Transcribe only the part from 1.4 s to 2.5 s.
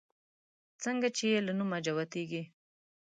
له نومه جوتېږي